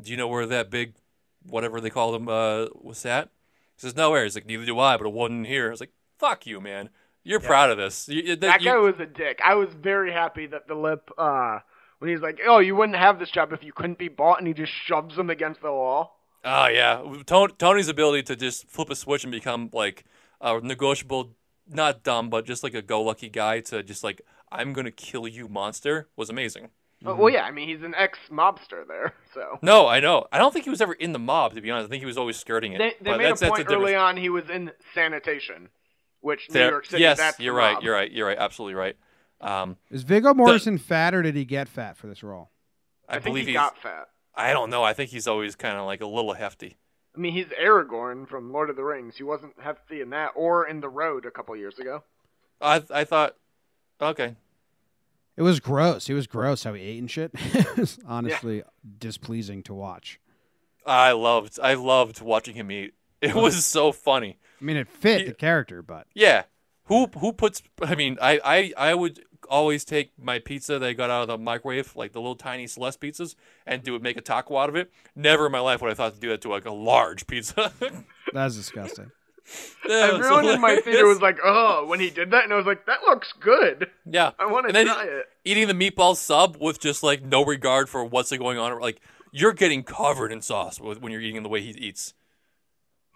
[0.00, 0.94] Do you know where that big
[1.42, 3.30] whatever they called them, uh, was at?
[3.76, 4.24] He says nowhere.
[4.24, 5.68] He's like neither do I, but it wasn't here.
[5.68, 6.90] I was like fuck you, man.
[7.22, 8.08] You're proud of this.
[8.08, 9.40] You, That you- guy was a dick.
[9.44, 11.58] I was very happy that the lip, uh,
[11.98, 14.46] when he's like, "Oh, you wouldn't have this job if you couldn't be bought," and
[14.46, 16.18] he just shoves him against the wall.
[16.44, 20.04] Oh yeah, Tony's ability to just flip a switch and become like
[20.40, 21.34] a negotiable,
[21.68, 25.48] not dumb, but just like a go-lucky guy to just like I'm gonna kill you,
[25.48, 26.70] monster, was amazing.
[27.04, 29.58] Oh, well, yeah, I mean he's an ex mobster there, so.
[29.62, 30.26] No, I know.
[30.30, 31.54] I don't think he was ever in the mob.
[31.54, 32.78] To be honest, I think he was always skirting it.
[32.78, 33.82] They, they but made a that's, that's point difference.
[33.82, 35.70] early on he was in sanitation,
[36.20, 37.02] which New York City.
[37.02, 37.74] yes, that's the you're right.
[37.74, 37.82] mob.
[37.82, 38.12] You're right.
[38.12, 38.38] You're right.
[38.38, 38.96] Absolutely right.
[39.40, 42.50] Um, Is Viggo Mortensen fat or did he get fat for this role?
[43.08, 43.58] I, I, think believe he he's.
[43.58, 44.08] got fat.
[44.34, 44.82] I don't know.
[44.82, 46.76] I think he's always kind of like a little hefty.
[47.16, 49.16] I mean, he's Aragorn from Lord of the Rings.
[49.16, 52.04] He wasn't hefty in that, or in The Road a couple years ago.
[52.60, 53.34] I I thought,
[54.00, 54.36] okay,
[55.36, 56.06] It was gross.
[56.06, 57.30] He was gross how he ate and shit.
[57.34, 58.62] it was honestly
[58.98, 60.20] displeasing to watch.
[60.86, 62.94] I loved I loved watching him eat.
[63.20, 64.38] It was so funny.
[64.60, 66.44] I mean, it fit He- the character, but Yeah.
[66.84, 67.62] Who who puts?
[67.82, 71.28] I mean, I I I would always take my pizza that I got out of
[71.28, 74.68] the microwave, like the little tiny Celeste pizzas, and do it make a taco out
[74.68, 74.90] of it.
[75.14, 77.72] Never in my life would I thought to do that to like a large pizza.
[78.32, 79.12] that's disgusting.
[79.88, 82.66] That Everyone in my theater was like, "Oh," when he did that, and I was
[82.66, 83.90] like, "That looks good.
[84.04, 84.32] yeah.
[84.38, 88.04] I want to try it." Eating the meatball sub with just like no regard for
[88.04, 89.00] what's going on, like
[89.32, 92.14] you're getting covered in sauce with, when you're eating the way he eats.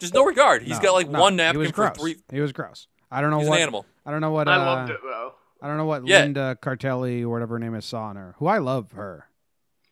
[0.01, 0.63] Just no regard.
[0.63, 1.97] He's No, got like no, one napkin was for gross.
[1.99, 2.17] three.
[2.31, 2.89] He was gross.
[3.11, 3.87] I don't know He's what an animal.
[4.05, 4.49] I don't know what.
[4.49, 5.35] I uh, loved it though.
[5.63, 6.21] I don't know what Yeah.
[6.21, 8.35] Linda Cartelli or whatever her name is saw in her.
[8.39, 9.29] Who I love her.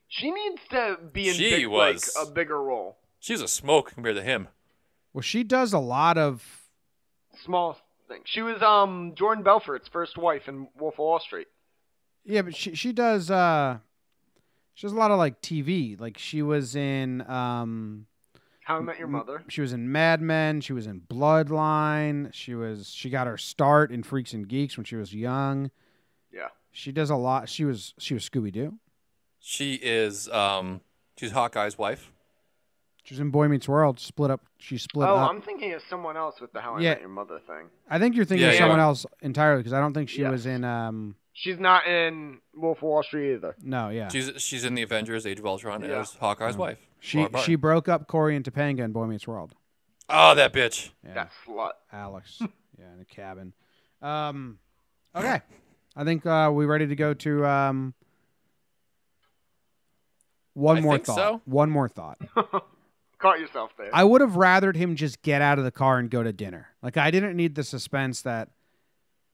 [0.09, 2.99] She needs to be in She big, was- like a bigger role.
[3.21, 4.49] She's a smoke compared to him.
[5.13, 6.45] Well, she does a lot of.
[7.45, 8.23] Small things.
[8.27, 11.49] She was um Jordan Belfort's first wife in Wolf of Wall Street.
[12.25, 13.31] Yeah, but she she does.
[13.31, 13.79] uh
[14.75, 15.99] She does a lot of like TV.
[15.99, 17.23] Like she was in.
[17.29, 18.07] um
[18.65, 19.43] How I Met Your Mother.
[19.49, 20.61] She was in Mad Men.
[20.61, 22.33] She was in Bloodline.
[22.33, 22.91] She was.
[22.91, 25.71] She got her start in Freaks and Geeks when she was young.
[26.33, 26.49] Yeah.
[26.71, 27.49] She does a lot.
[27.49, 27.95] She was.
[27.99, 28.75] She was Scooby Doo.
[29.41, 30.81] She is um
[31.19, 32.12] she's Hawkeye's wife.
[33.05, 33.99] She was in Boy Meets World.
[33.99, 34.43] Split up.
[34.59, 35.15] She split up.
[35.15, 35.31] Oh, up.
[35.31, 36.91] I'm thinking of someone else with the How I Yeah.
[36.91, 37.67] Met Your Mother thing.
[37.91, 38.61] I think you're thinking Yeah, of yeah.
[38.61, 40.31] someone else entirely because I don't think she Yes.
[40.31, 40.65] was in.
[40.65, 43.57] um She's not in Wolf of Wall Street either.
[43.63, 44.09] No, yeah.
[44.09, 46.01] She's she's in the Avengers: Age of Ultron Yeah.
[46.01, 46.79] as Hawkeye's wife.
[46.79, 46.87] Mm.
[47.01, 47.47] She Laura Barton.
[47.47, 49.55] she broke up Corey and Topanga in Boy Meets World.
[50.09, 50.91] oh that bitch.
[51.05, 51.73] Yeah, That slut.
[51.93, 52.39] Alex.
[52.79, 53.53] yeah, in a cabin.
[54.01, 54.59] Um,
[55.17, 55.41] okay,
[55.97, 57.95] I think uh, we ready to go to um.
[60.55, 61.17] One I more think thought.
[61.17, 61.41] so.
[61.47, 62.19] One more thought.
[63.23, 63.89] Caught yourself there.
[63.95, 66.69] I would have rathered him just get out of the car and go to dinner.
[66.83, 68.49] Like I didn't need the suspense that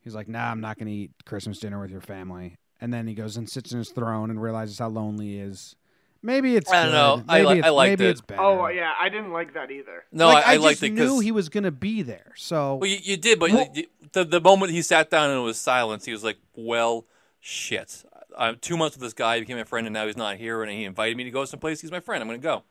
[0.00, 3.06] he's like, "Nah, I'm not going to eat Christmas dinner with your family." And then
[3.08, 5.74] he goes and sits in his throne and realizes how lonely he is.
[6.22, 6.92] Maybe it's I don't good.
[6.92, 7.24] know.
[7.32, 8.10] I Maybe li- it's, I liked maybe it.
[8.10, 8.40] it's better.
[8.42, 10.04] oh yeah, I didn't like that either.
[10.12, 12.32] No, like, I, I, just liked it knew because he was going to be there.
[12.36, 13.72] So well, you, you did, but Well-
[14.12, 17.06] the the moment he sat down and it was silence, he was like, "Well,
[17.40, 18.04] shit.
[18.36, 19.36] I'm two months with this guy.
[19.36, 21.44] He became my friend, and now he's not here, and he invited me to go
[21.44, 21.80] someplace.
[21.80, 22.22] He's my friend.
[22.22, 22.62] I'm gonna go.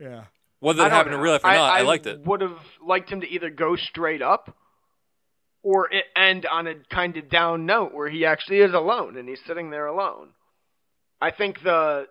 [0.00, 0.24] yeah.
[0.60, 2.20] Whether I that don't happened in real life or not, I, liked it.
[2.26, 4.56] Would have liked him to either go straight up,
[5.62, 9.28] or it end on a kind of down note where he actually is alone and
[9.28, 10.30] he's sitting there alone.
[11.20, 12.06] I think the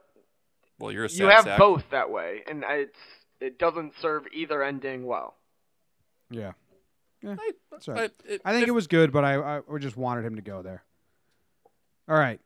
[0.79, 1.59] Well, you're a sad you have sack.
[1.59, 2.97] both that way, and it's
[3.41, 5.35] it doesn't serve either ending well.
[6.29, 6.53] Yeah.
[7.21, 7.35] Yeah.
[7.39, 8.11] I, That's all right.
[8.27, 10.41] I- it- I think if- it was good, but I, I just wanted him to
[10.41, 10.83] go there.
[12.07, 12.39] All right.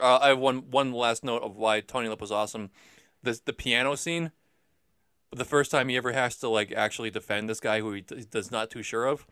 [0.00, 2.70] Uh, I have one one last note of why Tony Lip was awesome.
[3.22, 4.32] The the piano scene,
[5.38, 8.26] the first time he ever has to like actually defend this guy who he d-
[8.30, 9.26] does not too sure of,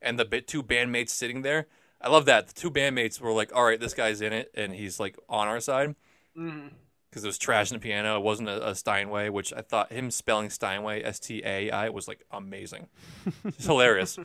[0.00, 1.66] and the bi- two bandmates sitting there.
[2.00, 4.72] I love that the two bandmates were like, "All right, this guy's in it, and
[4.72, 5.94] he's like on our side."
[6.36, 6.68] Mm-hmm.
[7.10, 8.16] Because it was trash in the piano.
[8.16, 11.90] It wasn't a, a Steinway, which I thought him spelling Steinway S T A I
[11.90, 12.88] was like amazing,
[13.44, 14.18] it's hilarious.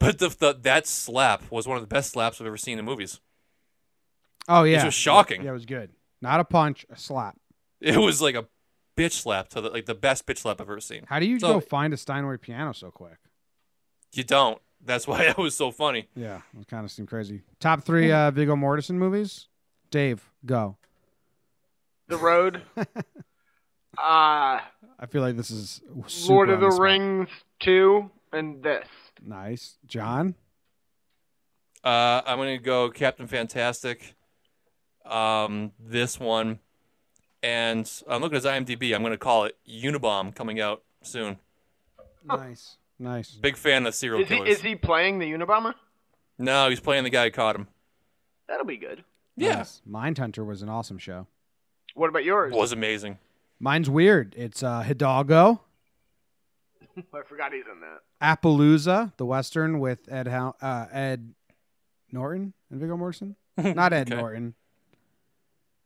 [0.00, 2.84] But the, the that slap was one of the best slaps I've ever seen in
[2.84, 3.20] movies.
[4.48, 4.82] Oh yeah.
[4.82, 5.42] It was shocking.
[5.42, 5.90] Yeah, it was good.
[6.20, 7.36] Not a punch, a slap.
[7.80, 8.46] It was like a
[9.00, 11.04] bitch slap to the like the best bitch slap I've ever seen.
[11.08, 13.18] How do you So- go find a Steinway piano so quick?
[14.12, 14.60] You don't.
[14.84, 16.08] That's why it was so funny.
[16.14, 17.42] Yeah, it kind of seemed crazy.
[17.60, 19.48] Top three uh, Viggo Mortensen movies.
[19.90, 20.76] Dave, go.
[22.08, 22.84] The Road, uh,
[23.98, 26.80] I feel like this is super Lord of the spot.
[26.82, 27.28] Rings
[27.60, 28.86] two, and this.
[29.22, 30.34] Nice, John.
[31.84, 34.14] Uh, I'm gonna go Captain Fantastic.
[35.04, 36.58] Um, this one,
[37.42, 38.94] and I'm looking at his IMDb.
[38.94, 41.38] I'm gonna call it Unibomb coming out soon.
[42.24, 43.30] Nice, nice.
[43.32, 44.48] Big fan of serial Is he killers.
[44.56, 45.74] is he playing the Unabomber?
[46.38, 47.68] No, he's playing the guy who caught him.
[48.48, 49.04] That'll be good.
[49.36, 49.80] Yeah, Nice.
[49.88, 51.26] Mindhunter was an awesome show.
[51.94, 52.52] What about yours?
[52.52, 53.18] was amazing.
[53.58, 54.34] Mine's weird.
[54.36, 55.60] It's uh, Hidalgo,
[56.96, 58.00] I forgot he's in that.
[58.42, 61.34] Appaloosa, the western with Ed Hou- uh, Ed
[62.12, 63.34] Norton and Viggo Mortensen.
[63.74, 64.20] Not Ed Okay.
[64.20, 64.54] Norton.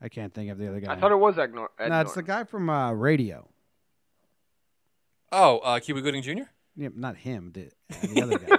[0.05, 0.93] I can't think of the other guy.
[0.93, 2.37] I thought it was Ed, Nor- Ed no, it's the Norton.
[2.37, 3.49] guy from uh, Radio.
[5.33, 6.43] Oh, uh, Cuba Gooding Jr.
[6.77, 7.71] Yeah, not him, the,
[8.07, 8.59] the other guy.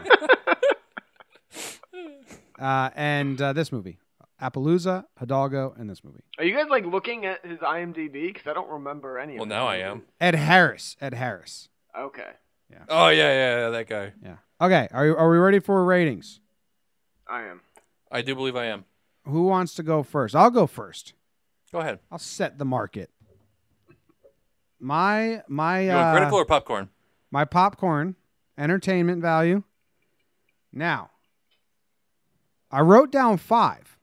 [2.60, 4.00] uh, and uh, this movie,
[4.42, 6.24] Appaloosa, Hidalgo, and this movie.
[6.40, 8.34] Are you guys like looking at his IMDb?
[8.34, 9.36] Because I don't remember any.
[9.36, 9.74] Well, of now them.
[9.74, 10.02] I am.
[10.20, 10.98] Ed Harris.
[11.00, 11.70] Ed Harris.
[11.96, 12.32] Okay,
[12.90, 14.14] Oh yeah, yeah, yeah, that guy.
[14.24, 14.36] Yeah.
[14.60, 14.88] Okay.
[14.92, 16.40] Are you, are we ready for ratings?
[17.28, 17.62] I am.
[18.12, 18.86] I do believe I am.
[19.26, 20.36] Who wants to go first?
[20.36, 21.14] I'll go first.
[21.76, 22.00] Go ahead.
[22.10, 23.10] I'll set the market.
[24.80, 26.88] My my You want uh, critical or popcorn?
[27.32, 28.16] my popcorn
[28.58, 29.64] entertainment value.
[30.72, 31.10] Now,
[32.72, 33.98] I wrote down five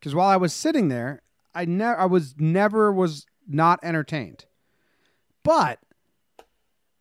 [0.00, 1.22] because while I was sitting there,
[1.54, 4.46] I never I was never was not entertained,
[5.44, 5.78] but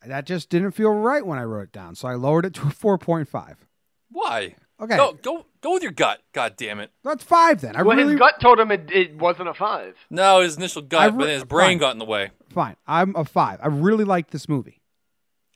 [0.05, 2.67] that just didn't feel right when I wrote it down, so I lowered it to
[2.67, 3.65] a four point five.
[4.11, 4.55] Why?
[4.79, 6.21] Okay, Go, go, go with your gut.
[6.33, 6.91] God damn it.
[7.03, 7.77] that's five then.
[7.77, 9.95] I well, really his gut told him it, it wasn't a five.
[10.09, 11.77] No, his initial gut, I but then his brain fine.
[11.77, 12.31] got in the way.
[12.49, 12.75] fine.
[12.85, 13.59] I'm a five.
[13.63, 14.81] I really liked this movie.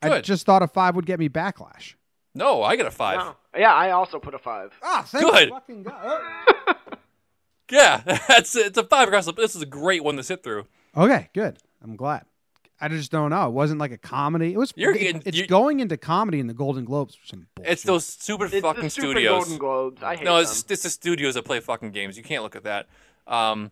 [0.01, 0.11] Good.
[0.11, 1.95] I just thought a five would get me backlash.
[2.33, 3.17] No, I got a five.
[3.17, 3.35] No.
[3.57, 4.71] Yeah, I also put a five.
[4.81, 5.49] Ah, thank Good.
[5.49, 6.21] fucking God.
[7.71, 9.33] Yeah, that's it's a five across the.
[9.33, 10.65] This is a great one to sit through.
[10.97, 11.57] Okay, good.
[11.83, 12.23] I'm glad.
[12.81, 13.47] I just don't know.
[13.47, 14.53] It wasn't like a comedy.
[14.53, 14.71] It was.
[14.75, 17.71] You're getting- it's you- going into comedy in the Golden Globes for some bullshit.
[17.73, 19.31] It's those stupid It's fucking the stupid studios.
[19.43, 20.03] Golden Globes.
[20.03, 20.43] I hate No, them.
[20.43, 22.15] it's it's the studios that play fucking games.
[22.17, 22.87] You can't look at that.
[23.27, 23.71] Um,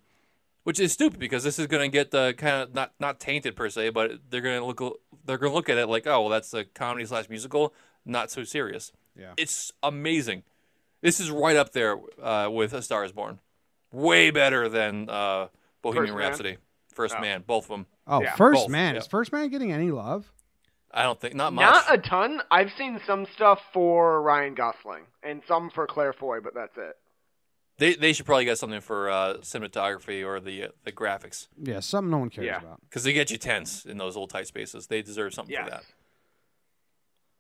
[0.63, 3.56] which is stupid because this is going to get the kind of not not tainted
[3.56, 6.22] per se, but they're going to look they're going to look at it like, oh,
[6.22, 7.74] well, that's a comedy slash musical,
[8.06, 8.91] not so serious.
[9.17, 9.34] Yeah.
[9.38, 10.43] it's amazing.
[11.02, 13.39] This is right up there uh, with A Star Is Born,
[13.91, 15.48] way better than uh,
[15.82, 16.28] Bohemian First Man?
[16.30, 16.58] Rhapsody,
[16.97, 17.21] First Oh.
[17.21, 17.86] Man, both of them.
[18.07, 19.01] Oh, Yeah, First both, Man yeah.
[19.01, 20.29] is First Man getting any love?
[20.91, 21.63] I don't think not much.
[21.63, 22.41] Not a ton.
[22.49, 26.95] I've seen some stuff for Ryan Gosling and some for Claire Foy, but that's it.
[27.77, 31.81] they they should probably get something for uh, cinematography or the uh, the graphics Yeah,
[31.81, 32.57] something no one cares Yeah.
[32.62, 32.81] about.
[32.89, 34.88] because they get you tense in those old tight spaces.
[34.88, 35.65] They deserve something Yes.
[35.65, 35.83] for that.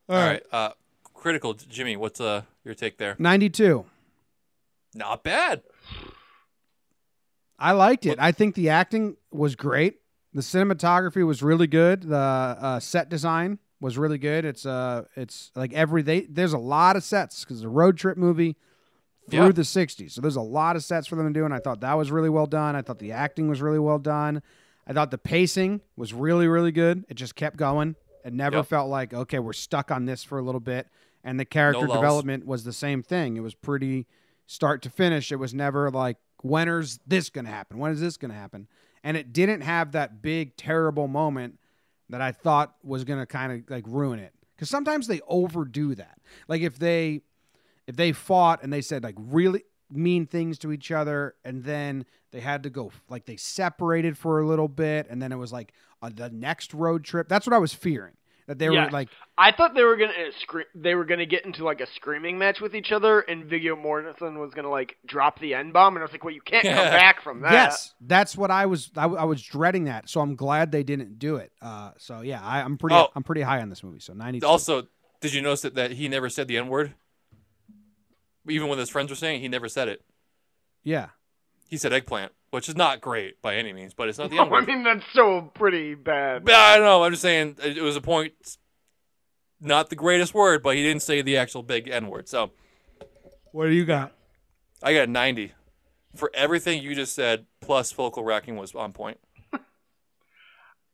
[0.09, 0.43] All right.
[0.51, 0.69] Uh,
[1.13, 1.97] critical, Jimmy.
[1.97, 3.15] What's uh your take there?
[3.17, 3.85] Ninety-two.
[4.93, 5.63] Not bad.
[7.59, 8.19] I liked it.
[8.19, 9.99] I think the acting was great.
[10.33, 12.03] The cinematography was really good.
[12.03, 14.45] The uh, set design was really good.
[14.45, 17.97] It's uh, it's like every they, there's a lot of sets because it's a road
[17.97, 18.55] trip movie
[19.29, 19.51] through Yeah.
[19.51, 20.11] the '60s.
[20.11, 22.11] So there's a lot of sets for them to do, and I thought that was
[22.11, 22.75] really well done.
[22.75, 24.41] I thought the acting was really well done.
[24.85, 27.05] I thought the pacing was really really good.
[27.09, 27.95] It just kept going.
[28.23, 28.67] It never Yep.
[28.67, 30.87] felt like okay, we're stuck on this for a little bit.
[31.23, 31.97] And the character lulls.
[31.97, 33.35] development was the same thing.
[33.37, 34.05] It was pretty
[34.45, 35.31] start to finish.
[35.31, 37.77] It was never like when is this going to happen?
[37.79, 38.67] When is this going to happen?
[39.03, 41.59] And it didn't have that big terrible moment
[42.09, 44.33] that I thought was going to kind of like ruin it.
[44.57, 46.19] Cuz sometimes they overdo that.
[46.47, 47.21] Like if they
[47.85, 52.05] if they fought and they said like really mean things to each other and then
[52.31, 55.53] they had to go like they separated for a little bit and then it was
[55.53, 57.29] like on the next road trip.
[57.29, 58.16] That's what I was fearing.
[58.47, 58.85] That they Yes.
[58.87, 61.81] were like I thought they were gonna uh, scre- they were gonna get into like
[61.81, 65.71] a screaming match with each other, and Viggo Mortensen was gonna like drop the N
[65.73, 67.51] bomb, and I was like, well, you can't come back from that.
[67.51, 68.89] Yes, that's what I was.
[68.95, 71.51] I, w- I was dreading that, so I'm glad they didn't do it.
[71.61, 72.95] Uh, so yeah, I, I'm pretty.
[72.95, 73.09] Oh.
[73.15, 73.99] I'm pretty high on this movie.
[73.99, 74.41] So 90.
[74.43, 74.87] Also,
[75.19, 76.93] did you notice that, that he never said the N word?
[78.49, 80.01] Even when his friends were saying it, he never said it.
[80.83, 81.07] yeah,
[81.67, 84.43] He said eggplant, which is not great by any means, but it's not the Oh,
[84.43, 84.67] N I word.
[84.67, 86.45] mean, that's so pretty bad.
[86.45, 87.03] But I don't know.
[87.03, 88.33] I'm just saying it it was a point.
[89.59, 92.27] Not the greatest word, but he didn't say the actual big N word.
[92.29, 92.51] So
[93.51, 94.13] what do you got?
[94.83, 95.53] I got a 90
[96.15, 97.45] for everything you just said.
[97.61, 99.19] Plus, vocal racking was on point.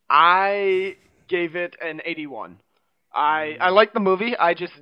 [0.10, 0.96] I
[1.28, 2.60] gave it an 81.
[3.13, 4.36] I I like the movie.
[4.38, 4.74] I just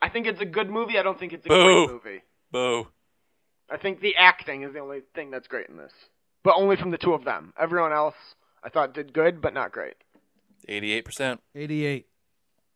[0.00, 0.98] I think it's a good movie.
[0.98, 1.86] I don't think it's a Boo.
[1.86, 2.22] great movie.
[2.50, 2.88] Boo.
[3.72, 5.92] I think the acting is the only thing that's great in this,
[6.42, 7.54] but only from the two of them.
[7.58, 8.14] Everyone else
[8.62, 9.94] I thought did good, but not great.
[10.68, 11.38] 88%.
[11.54, 12.06] 88.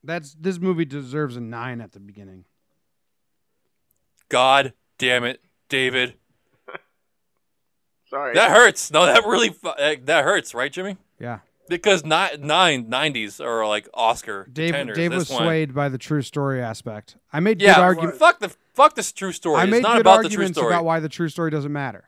[0.03, 2.45] That's this movie deserves a nine at the beginning.
[4.29, 6.15] God damn it, David.
[8.11, 8.35] Sorry.
[8.35, 8.91] That hurts.
[8.91, 10.97] No, that really fu- uh, that hurts, right, Jimmy?
[11.21, 14.71] Yeah, Because ni- nine, 90s are like Oscar Dave.
[14.71, 14.97] contenders.
[14.97, 17.17] Dave was This one- swayed by the true story aspect.
[17.33, 18.19] I made Yeah, good arguments.
[18.19, 19.57] fuck the fuck this true story.
[19.61, 20.73] I it's made not good about the true arguments story.
[20.73, 22.05] about why the true story doesn't matter.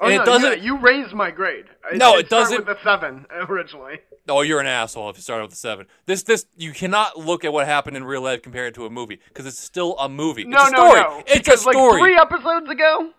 [0.00, 1.64] oh, and it no, doesn't- You, you raised my grade.
[1.90, 3.98] I No, did it doesn't- With the seven originally.
[4.28, 5.86] Oh, you're an asshole if you start with the seven.
[6.06, 9.18] This, this, you cannot look at what happened in real life compared to a movie
[9.28, 10.44] because it's still a movie.
[10.44, 11.00] No, it's a no, story.
[11.00, 11.22] no.
[11.26, 11.92] It's because a story.
[11.92, 13.10] like three episodes ago,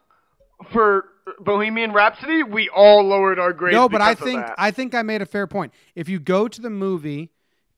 [0.72, 1.06] for
[1.40, 3.76] Bohemian Rhapsody, we all lowered our grades.
[3.76, 4.46] No, but I think.
[4.58, 5.74] I think I made a fair point.
[5.96, 7.32] If you go to the movie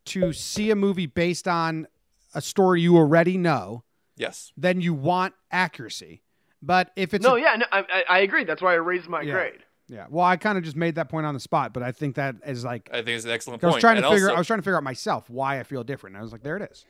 [0.06, 1.88] to see a movie based on
[2.34, 3.84] a story you already know,
[4.16, 4.52] yes.
[4.58, 6.22] then you want accuracy.
[6.62, 8.44] But if it's no, a- yeah, no, I, I, I agree.
[8.44, 9.34] That's why I raised my Yeah.
[9.34, 9.64] grade.
[9.88, 10.06] Yeah.
[10.10, 12.36] Well, I kind of just made that point on the spot, but I think that
[12.46, 14.28] is like I think it's an excellent I was trying to and figure.
[14.30, 16.16] also, I was trying to figure out myself why I feel different.
[16.16, 16.86] And I was like, there it is.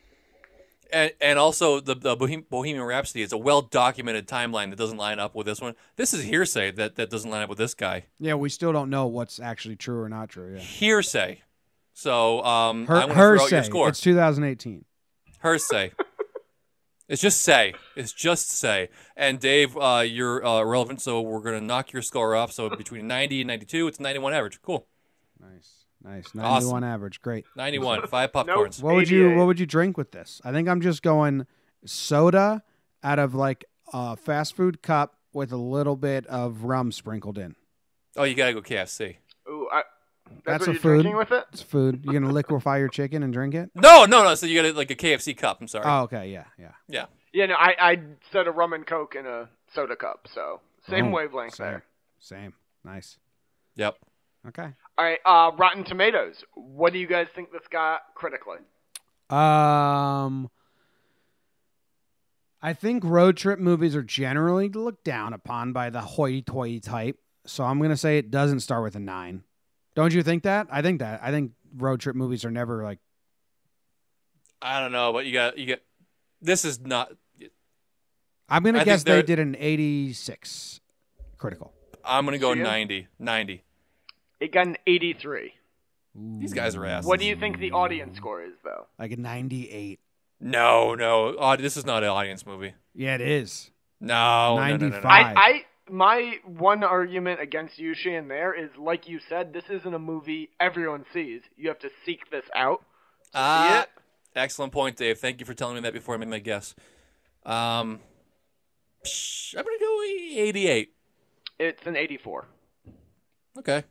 [0.92, 5.20] And, and also the, the Bohemian Rhapsody is a well documented timeline that doesn't line
[5.20, 5.76] up with this one.
[5.96, 8.06] This is hearsay that, that doesn't line up with this guy.
[8.20, 10.54] Yeah, we still don't know what's actually true or not true.
[10.56, 10.60] Yeah.
[10.60, 11.40] Hearsay.
[11.94, 13.90] So um, Her, I'm going to her throw out your say score.
[13.90, 14.86] it's 2018.
[15.44, 15.92] Hearsay.
[17.10, 17.74] it's just say.
[17.96, 18.90] It's just say.
[19.16, 22.52] And Dave, uh, you're uh, relevant, so we're going to knock your score up.
[22.52, 24.62] So between 90 and 92, it's 91 average.
[24.62, 24.88] Cool.
[25.40, 26.34] Nice, nice.
[26.36, 26.84] 91 Awesome.
[26.84, 27.46] average, great.
[27.56, 28.08] 91.
[28.08, 28.82] Five popcorns.
[28.82, 29.38] What would you 88.
[29.38, 30.42] What would you drink with this?
[30.44, 31.46] I think I'm just going
[31.86, 32.64] soda
[33.04, 37.56] out of like a fast food cup with a little bit of rum sprinkled in.
[38.18, 39.16] Oh, you got to go KFC.
[39.50, 39.84] Ooh, I,
[40.46, 40.90] That's that's, a you're food.
[41.04, 41.46] drinking with it.
[41.54, 42.02] It's food.
[42.04, 43.72] You're gonna liquefy your chicken and drink it?
[43.76, 44.36] No, no, no.
[44.36, 45.60] So you got it like a KFC cup.
[45.62, 45.86] I'm sorry.
[45.88, 46.72] Oh, okay, yeah, yeah.
[46.88, 47.06] yeah.
[47.34, 47.98] Yeah, no, I I
[48.32, 50.60] said a rum and coke in a soda cup, so
[50.90, 51.84] same Oh, wavelength same, there.
[52.20, 52.54] Same.
[52.84, 53.18] Nice.
[53.76, 53.96] Yep.
[54.50, 54.74] Okay.
[54.98, 56.44] All right, uh, Rotten Tomatoes.
[56.54, 58.58] What do you guys think this got critically?
[59.30, 60.50] Um,
[62.62, 67.18] I think road trip movies are generally looked down upon by the hoity-toity type.
[67.46, 69.44] So I'm gonna say it doesn't start with a nine.
[69.96, 70.68] Don't you think that?
[70.70, 71.22] I think that.
[71.24, 73.00] I think road trip movies are never like.
[74.62, 75.84] I don't know, but you got you get.
[76.42, 77.12] This is not.
[78.48, 80.82] I'm gonna I guess they did an 86
[81.38, 81.74] critical.
[82.04, 83.08] I'm gonna go See 90.
[83.18, 83.64] 90.
[84.42, 85.54] It got an 83.
[86.40, 87.06] These guys are ass.
[87.06, 88.88] What do you think the audience score is, though?
[89.00, 90.00] Like a 98.
[90.42, 91.36] No, no.
[91.40, 92.74] Oh, this is not an audience movie.
[92.94, 93.70] Yeah, it is.
[94.02, 95.02] No, no, no, no, no.
[95.02, 95.06] 95.
[95.06, 99.94] I, I my one argument against you, Shane, there is like you said, this isn't
[99.94, 101.42] a movie everyone sees.
[101.56, 102.84] You have to seek this out.
[103.34, 103.90] Ah, it?
[104.36, 105.20] excellent point, Dave.
[105.20, 106.74] Thank you for telling me that before I made my guess.
[107.46, 108.00] Um,
[109.06, 110.94] psh, I'm gonna go 88.
[111.60, 112.48] It's an 84.
[113.60, 113.84] Okay.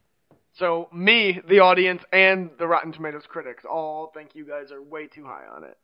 [0.60, 5.06] So me, the audience, and the Rotten Tomatoes critics all think you guys are way
[5.06, 5.76] too high on it.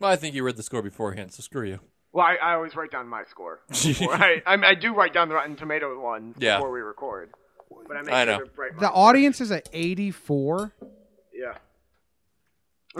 [0.00, 1.78] Well, I think you read the score beforehand, so screw you.
[2.12, 3.60] Well, I, I always write down my score.
[3.72, 6.56] I, I, I do write down the Rotten Tomatoes ones Yeah.
[6.56, 7.30] before we record.
[7.86, 8.40] But I make I know.
[8.40, 8.92] to write The mine.
[8.92, 10.72] audience is at 84.
[11.32, 11.46] Yeah.
[11.50, 11.54] Or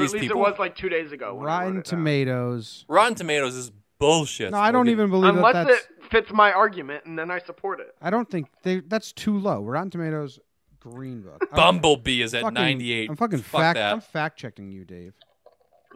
[0.02, 0.36] These at least people?
[0.46, 1.34] it was like two days ago.
[1.34, 1.82] when Rotten it down.
[1.82, 2.84] Tomatoes.
[2.88, 4.52] Rotten Tomatoes is bullshit.
[4.52, 4.92] No, I don't Okay.
[4.92, 5.80] even believe Unless that that's.
[5.86, 7.92] it fits my argument, and then I support it.
[8.00, 9.64] I don't think they, that's too low.
[9.64, 10.38] Rotten Tomatoes,
[10.80, 11.40] Green Book.
[11.52, 13.10] I'm Bumblebee is at fucking- 98.
[13.10, 13.76] I'm fucking Fuck fact.
[13.76, 13.92] that.
[13.92, 15.14] I'm fact checking you, Dave.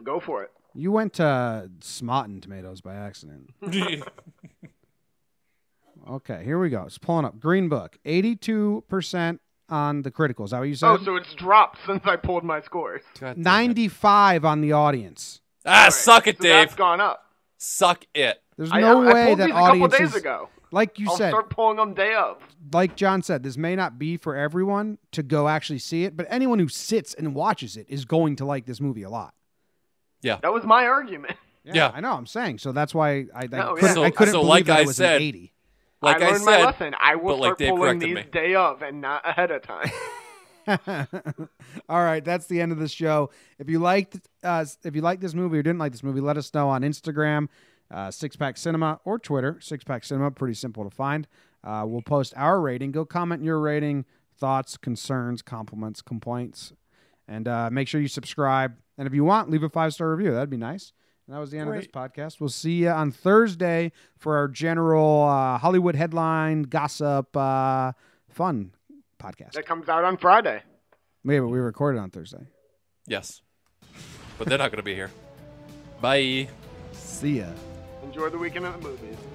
[0.03, 0.51] Go for it.
[0.73, 3.49] You went to Smotin Tomatoes by accident.
[6.07, 6.83] Okay, here we go.
[6.83, 7.39] It's pulling up.
[7.39, 10.45] Green Book, 82% on the critical.
[10.45, 10.87] Is that what you said?
[10.89, 13.01] Oh, so it's dropped since I pulled my scores.
[13.19, 13.43] God damn it.
[13.43, 15.41] 95 on the audience.
[15.65, 16.51] Ah, Alright, suck it, so Dave.
[16.51, 17.25] That's gone up.
[17.57, 18.39] Suck it.
[18.55, 20.49] There's I- no I, I way pulled that these a couple audiences, days ago.
[20.75, 22.37] Like you I'll said, start pulling them day of.
[22.73, 26.27] like John said, this may not be for everyone to go actually see it, but
[26.29, 29.33] anyone who sits and watches it is going to like this movie a lot.
[30.21, 31.35] Yeah, that was my argument.
[31.63, 31.91] Yeah.
[31.95, 32.11] I know.
[32.13, 32.71] I'm saying so.
[32.71, 33.93] That's why I, I No, couldn't, yeah.
[33.95, 35.53] So- I couldn't so believe like that I it was said- an 80.
[36.01, 36.95] Like I I, said, my lesson.
[37.01, 38.29] I will but like start pulling corrected these me.
[38.31, 39.89] day of and not ahead of time.
[41.89, 43.29] All right, that's the end of the show.
[43.59, 46.37] If you liked, uh, if you liked this movie or didn't like this movie, let
[46.37, 47.47] us know on Instagram,
[47.91, 50.31] uh, Six Pack Cinema, or Twitter, Six Pack Cinema.
[50.31, 51.27] Pretty simple to find.
[51.63, 52.91] Uh, we'll post our rating.
[52.91, 54.05] Go comment your rating,
[54.37, 56.73] thoughts, concerns, compliments, complaints,
[57.27, 58.75] and uh, make sure you subscribe.
[58.97, 60.31] And if you want, leave a five star review.
[60.31, 60.93] That'd be nice.
[61.27, 62.39] And that was the end of this podcast.
[62.39, 67.93] We'll see you on Thursday for our general uh, Hollywood headline gossip uh,
[68.29, 68.71] fun
[69.17, 69.53] podcast.
[69.53, 70.61] that comes out on Friday.
[71.23, 72.45] Wait, but we recorded on Thursday.
[73.07, 73.41] Yes.
[74.37, 75.09] But they're not going to be here.
[75.99, 76.47] Bye.
[76.93, 77.47] See ya.
[78.05, 79.34] Enjoy the weekend at the movies.